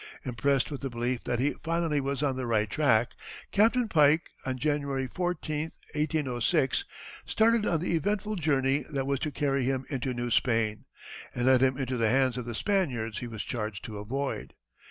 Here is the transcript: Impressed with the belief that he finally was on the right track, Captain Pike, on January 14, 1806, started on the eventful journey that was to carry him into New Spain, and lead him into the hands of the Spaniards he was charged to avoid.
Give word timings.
Impressed 0.25 0.71
with 0.71 0.81
the 0.81 0.89
belief 0.89 1.23
that 1.25 1.37
he 1.37 1.53
finally 1.61 2.01
was 2.01 2.23
on 2.23 2.35
the 2.35 2.47
right 2.47 2.67
track, 2.71 3.11
Captain 3.51 3.87
Pike, 3.87 4.31
on 4.47 4.57
January 4.57 5.05
14, 5.05 5.65
1806, 5.93 6.85
started 7.27 7.67
on 7.67 7.79
the 7.81 7.95
eventful 7.95 8.35
journey 8.35 8.83
that 8.91 9.05
was 9.05 9.19
to 9.19 9.29
carry 9.29 9.63
him 9.63 9.85
into 9.91 10.15
New 10.15 10.31
Spain, 10.31 10.85
and 11.35 11.45
lead 11.45 11.61
him 11.61 11.77
into 11.77 11.97
the 11.97 12.09
hands 12.09 12.35
of 12.35 12.45
the 12.45 12.55
Spaniards 12.55 13.19
he 13.19 13.27
was 13.27 13.43
charged 13.43 13.85
to 13.85 13.99
avoid. 13.99 14.55